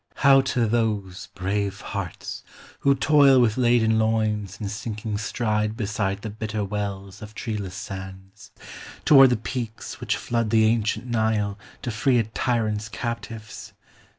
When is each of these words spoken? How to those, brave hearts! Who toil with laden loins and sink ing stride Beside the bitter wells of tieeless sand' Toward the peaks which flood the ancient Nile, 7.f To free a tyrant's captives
How 0.25 0.41
to 0.55 0.65
those, 0.65 1.27
brave 1.35 1.81
hearts! 1.81 2.41
Who 2.79 2.95
toil 2.95 3.39
with 3.39 3.55
laden 3.55 3.99
loins 3.99 4.59
and 4.59 4.71
sink 4.71 5.05
ing 5.05 5.19
stride 5.19 5.77
Beside 5.77 6.23
the 6.23 6.29
bitter 6.31 6.65
wells 6.65 7.21
of 7.21 7.35
tieeless 7.35 7.75
sand' 7.75 8.49
Toward 9.05 9.29
the 9.29 9.37
peaks 9.37 9.99
which 10.01 10.17
flood 10.17 10.49
the 10.49 10.65
ancient 10.65 11.05
Nile, 11.05 11.59
7.f 11.81 11.81
To 11.83 11.91
free 11.91 12.17
a 12.17 12.23
tyrant's 12.23 12.89
captives 12.89 13.73